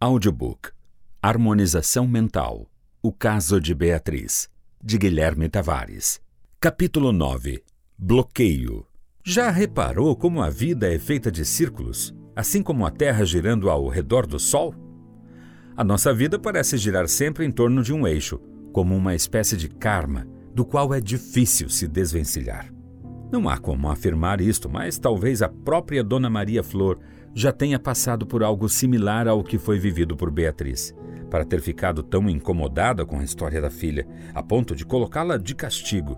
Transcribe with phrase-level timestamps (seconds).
[0.00, 0.70] Audiobook
[1.22, 2.68] Harmonização Mental
[3.00, 4.50] O Caso de Beatriz,
[4.82, 6.20] de Guilherme Tavares.
[6.58, 7.62] Capítulo 9
[7.96, 8.84] Bloqueio.
[9.22, 13.88] Já reparou como a vida é feita de círculos, assim como a Terra girando ao
[13.88, 14.74] redor do Sol?
[15.76, 18.40] A nossa vida parece girar sempre em torno de um eixo,
[18.72, 22.68] como uma espécie de karma, do qual é difícil se desvencilhar.
[23.30, 26.98] Não há como afirmar isto, mas talvez a própria Dona Maria Flor
[27.34, 30.94] já tenha passado por algo similar ao que foi vivido por Beatriz,
[31.28, 35.54] para ter ficado tão incomodada com a história da filha, a ponto de colocá-la de
[35.54, 36.16] castigo.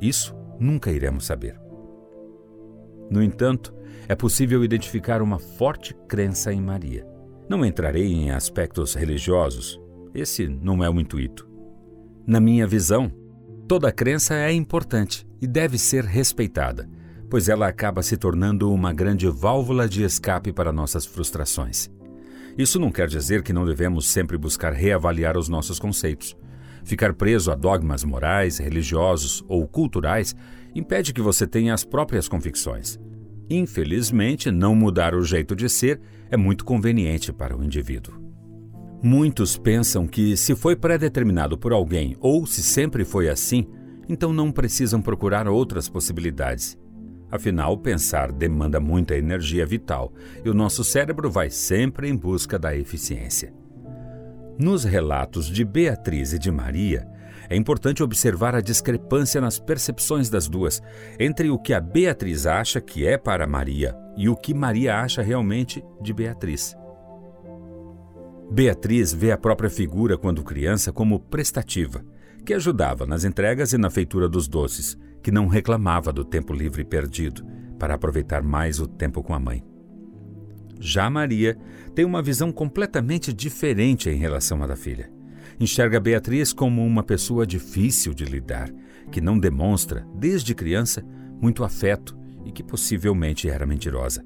[0.00, 1.60] Isso nunca iremos saber.
[3.08, 3.72] No entanto,
[4.08, 7.06] é possível identificar uma forte crença em Maria.
[7.48, 9.80] Não entrarei em aspectos religiosos,
[10.12, 11.48] esse não é o intuito.
[12.26, 13.12] Na minha visão,
[13.68, 16.88] toda crença é importante e deve ser respeitada,
[17.28, 21.90] pois ela acaba se tornando uma grande válvula de escape para nossas frustrações.
[22.56, 26.36] Isso não quer dizer que não devemos sempre buscar reavaliar os nossos conceitos.
[26.84, 30.34] Ficar preso a dogmas morais, religiosos ou culturais
[30.74, 32.98] impede que você tenha as próprias convicções.
[33.50, 38.14] Infelizmente, não mudar o jeito de ser é muito conveniente para o indivíduo.
[39.02, 43.66] Muitos pensam que, se foi predeterminado por alguém ou se sempre foi assim,
[44.08, 46.76] então não precisam procurar outras possibilidades.
[47.30, 50.12] Afinal, pensar demanda muita energia vital
[50.44, 53.52] e o nosso cérebro vai sempre em busca da eficiência.
[54.58, 57.06] Nos relatos de Beatriz e de Maria,
[57.48, 60.82] é importante observar a discrepância nas percepções das duas
[61.18, 65.22] entre o que a Beatriz acha que é para Maria e o que Maria acha
[65.22, 66.76] realmente de Beatriz.
[68.50, 72.04] Beatriz vê a própria figura quando criança como prestativa
[72.46, 76.84] que ajudava nas entregas e na feitura dos doces, que não reclamava do tempo livre
[76.84, 77.44] perdido
[77.80, 79.60] para aproveitar mais o tempo com a mãe.
[80.78, 81.58] Já Maria
[81.96, 85.10] tem uma visão completamente diferente em relação à da filha.
[85.58, 88.70] Enxerga Beatriz como uma pessoa difícil de lidar,
[89.10, 91.04] que não demonstra, desde criança,
[91.42, 94.24] muito afeto e que possivelmente era mentirosa.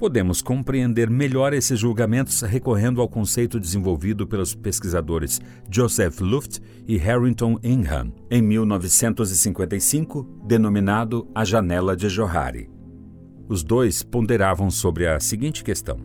[0.00, 7.58] Podemos compreender melhor esses julgamentos recorrendo ao conceito desenvolvido pelos pesquisadores Joseph Luft e Harrington
[7.62, 12.70] Ingham em 1955, denominado A Janela de Johari.
[13.46, 15.98] Os dois ponderavam sobre a seguinte questão: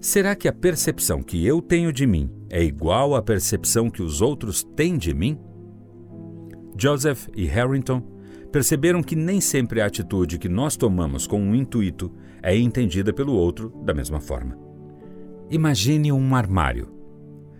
[0.00, 4.22] Será que a percepção que eu tenho de mim é igual à percepção que os
[4.22, 5.38] outros têm de mim?
[6.74, 8.15] Joseph e Harrington
[8.56, 12.10] perceberam que nem sempre a atitude que nós tomamos com um intuito
[12.42, 14.56] é entendida pelo outro da mesma forma.
[15.50, 16.88] Imagine um armário.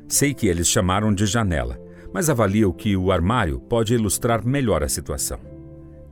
[0.08, 1.78] Sei que eles chamaram de janela,
[2.14, 5.38] mas avalio que o armário pode ilustrar melhor a situação.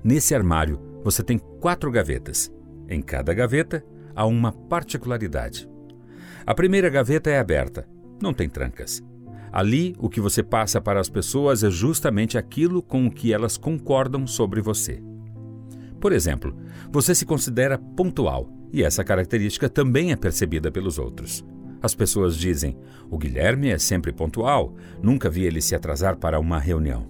[0.05, 2.53] Nesse armário, você tem quatro gavetas.
[2.87, 3.83] Em cada gaveta
[4.15, 5.67] há uma particularidade.
[6.45, 7.89] A primeira gaveta é aberta,
[8.21, 9.03] não tem trancas.
[9.55, 13.57] Ali, o que você passa para as pessoas é justamente aquilo com o que elas
[13.57, 15.01] concordam sobre você.
[16.01, 16.57] Por exemplo,
[16.91, 21.45] você se considera pontual e essa característica também é percebida pelos outros.
[21.81, 22.77] As pessoas dizem:
[23.09, 27.07] o Guilherme é sempre pontual, nunca vi ele se atrasar para uma reunião.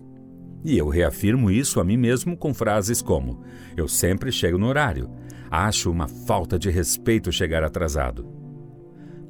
[0.62, 3.42] E eu reafirmo isso a mim mesmo com frases como:
[3.74, 5.10] eu sempre chego no horário,
[5.50, 8.43] acho uma falta de respeito chegar atrasado.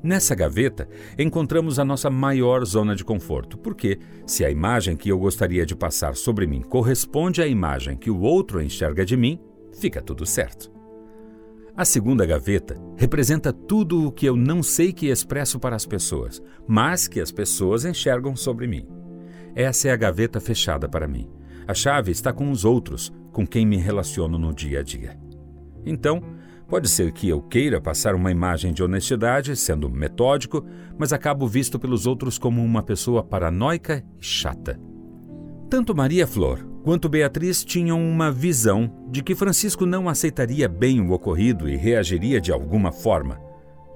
[0.05, 0.87] Nessa gaveta,
[1.19, 5.75] encontramos a nossa maior zona de conforto, porque, se a imagem que eu gostaria de
[5.75, 9.41] passar sobre mim corresponde à imagem que o outro enxerga de mim,
[9.73, 10.71] fica tudo certo.
[11.75, 16.43] A segunda gaveta representa tudo o que eu não sei que expresso para as pessoas,
[16.69, 18.87] mas que as pessoas enxergam sobre mim.
[19.55, 21.31] Essa é a gaveta fechada para mim.
[21.67, 25.19] A chave está com os outros, com quem me relaciono no dia a dia.
[25.87, 26.23] Então,
[26.69, 30.65] Pode ser que eu queira passar uma imagem de honestidade, sendo metódico,
[30.99, 34.81] mas acabo visto pelos outros como uma pessoa paranoica e chata.
[35.69, 41.13] Tanto Maria Flor quanto Beatriz tinham uma visão de que Francisco não aceitaria bem o
[41.13, 43.41] ocorrido e reagiria de alguma forma.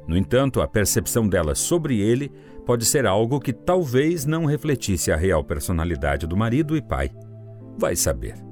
[0.07, 2.33] No entanto, a percepção delas sobre ele
[2.65, 7.11] pode ser algo que talvez não refletisse a real personalidade do marido e pai.
[7.79, 8.48] Vai saber.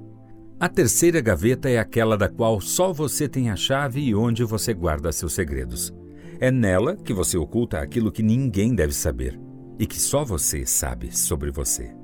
[0.59, 4.73] A terceira gaveta é aquela da qual só você tem a chave e onde você
[4.73, 5.93] guarda seus segredos.
[6.41, 9.39] É nela que você oculta aquilo que ninguém deve saber
[9.79, 11.95] e que só você sabe sobre você.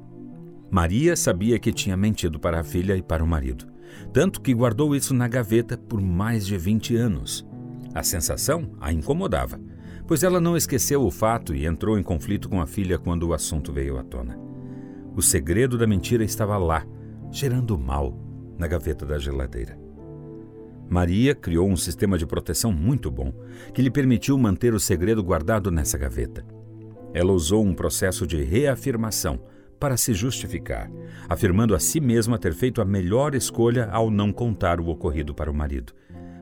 [0.70, 3.66] Maria sabia que tinha mentido para a filha e para o marido,
[4.12, 7.48] tanto que guardou isso na gaveta por mais de 20 anos.
[7.94, 9.58] A sensação a incomodava,
[10.06, 13.32] pois ela não esqueceu o fato e entrou em conflito com a filha quando o
[13.32, 14.38] assunto veio à tona.
[15.16, 16.86] O segredo da mentira estava lá,
[17.30, 18.30] cheirando mal
[18.62, 19.76] na gaveta da geladeira.
[20.88, 23.32] Maria criou um sistema de proteção muito bom
[23.74, 26.46] que lhe permitiu manter o segredo guardado nessa gaveta.
[27.12, 29.40] Ela usou um processo de reafirmação
[29.80, 30.88] para se justificar,
[31.28, 35.50] afirmando a si mesma ter feito a melhor escolha ao não contar o ocorrido para
[35.50, 35.92] o marido,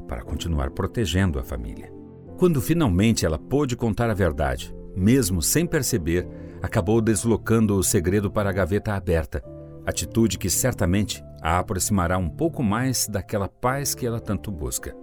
[0.06, 1.90] para continuar protegendo a família.
[2.36, 6.28] Quando finalmente ela pôde contar a verdade, mesmo sem perceber,
[6.60, 9.42] acabou deslocando o segredo para a gaveta aberta,
[9.86, 14.94] atitude que certamente a aproximará um pouco mais daquela paz que ela tanto busca.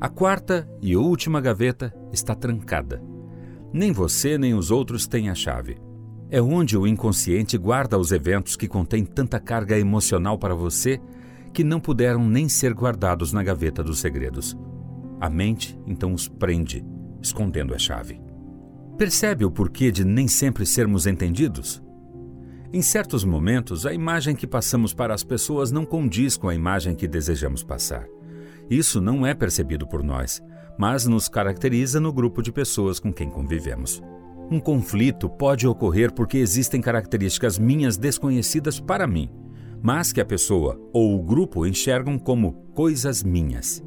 [0.00, 3.02] A quarta e última gaveta está trancada.
[3.72, 5.76] Nem você nem os outros têm a chave.
[6.30, 11.00] É onde o inconsciente guarda os eventos que contêm tanta carga emocional para você
[11.52, 14.56] que não puderam nem ser guardados na gaveta dos segredos.
[15.20, 16.84] A mente então os prende,
[17.20, 18.20] escondendo a chave.
[18.96, 21.82] Percebe o porquê de nem sempre sermos entendidos?
[22.74, 26.94] Em certos momentos, a imagem que passamos para as pessoas não condiz com a imagem
[26.94, 28.08] que desejamos passar.
[28.70, 30.42] Isso não é percebido por nós,
[30.78, 34.02] mas nos caracteriza no grupo de pessoas com quem convivemos.
[34.50, 39.28] Um conflito pode ocorrer porque existem características minhas desconhecidas para mim,
[39.82, 43.84] mas que a pessoa ou o grupo enxergam como coisas minhas.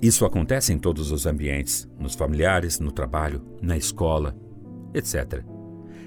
[0.00, 4.34] Isso acontece em todos os ambientes, nos familiares, no trabalho, na escola,
[4.94, 5.55] etc.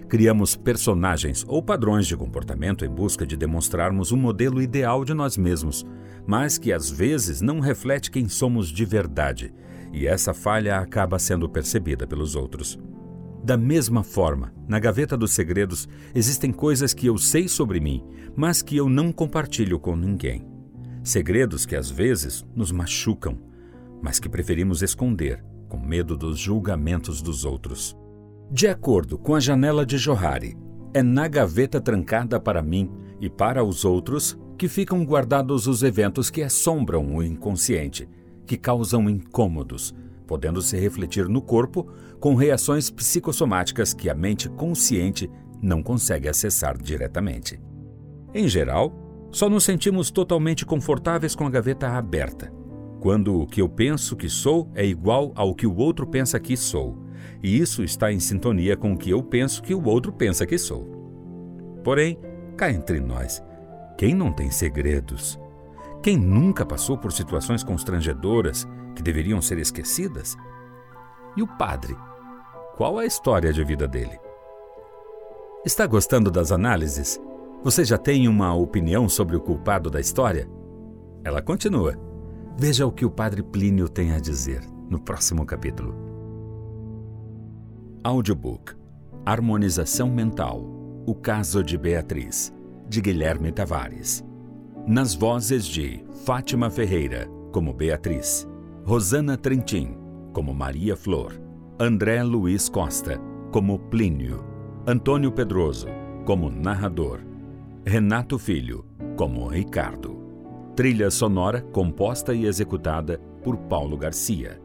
[0.09, 5.37] Criamos personagens ou padrões de comportamento em busca de demonstrarmos um modelo ideal de nós
[5.37, 5.85] mesmos,
[6.25, 9.53] mas que às vezes não reflete quem somos de verdade,
[9.93, 12.79] e essa falha acaba sendo percebida pelos outros.
[13.43, 18.03] Da mesma forma, na gaveta dos segredos existem coisas que eu sei sobre mim,
[18.35, 20.43] mas que eu não compartilho com ninguém.
[21.03, 23.37] Segredos que às vezes nos machucam,
[24.01, 27.95] mas que preferimos esconder, com medo dos julgamentos dos outros.
[28.51, 30.57] De acordo com a janela de Johari,
[30.91, 32.89] é na gaveta trancada para mim
[33.21, 38.09] e para os outros que ficam guardados os eventos que assombram o inconsciente,
[38.47, 39.93] que causam incômodos,
[40.25, 45.29] podendo se refletir no corpo com reações psicossomáticas que a mente consciente
[45.61, 47.61] não consegue acessar diretamente.
[48.33, 52.51] Em geral, só nos sentimos totalmente confortáveis com a gaveta aberta,
[52.99, 56.57] quando o que eu penso que sou é igual ao que o outro pensa que
[56.57, 57.07] sou
[57.41, 60.57] e isso está em sintonia com o que eu penso que o outro pensa que
[60.57, 60.85] sou.
[61.83, 62.19] Porém,
[62.57, 63.41] cá entre nós,
[63.97, 65.39] quem não tem segredos?
[66.01, 70.37] Quem nunca passou por situações constrangedoras que deveriam ser esquecidas?
[71.35, 71.95] E o padre?
[72.75, 74.17] Qual a história de vida dele?
[75.65, 77.19] Está gostando das análises?
[77.63, 80.49] Você já tem uma opinião sobre o culpado da história?
[81.23, 81.95] Ela continua.
[82.57, 86.08] Veja o que o padre Plínio tem a dizer no próximo capítulo.
[88.01, 88.75] Audiobook.
[89.25, 90.63] Harmonização Mental.
[91.05, 92.53] O Caso de Beatriz,
[92.87, 94.23] de Guilherme Tavares.
[94.87, 98.47] Nas vozes de Fátima Ferreira, como Beatriz,
[98.85, 99.97] Rosana Trentin,
[100.31, 101.33] como Maria Flor,
[101.77, 103.19] André Luiz Costa,
[103.51, 104.45] como Plínio,
[104.87, 105.87] Antônio Pedroso,
[106.25, 107.19] como narrador,
[107.85, 108.85] Renato Filho,
[109.17, 110.17] como Ricardo.
[110.73, 114.61] Trilha sonora composta e executada por Paulo Garcia.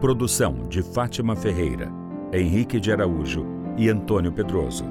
[0.00, 3.46] Produção de Fátima Ferreira Henrique de Araújo
[3.76, 4.84] e Antônio Pedroso.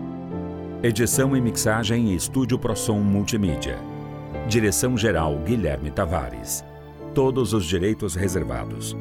[0.81, 3.77] Edição e mixagem em Estúdio Prosom Multimídia.
[4.47, 6.63] Direção-geral Guilherme Tavares.
[7.13, 8.95] Todos os direitos reservados.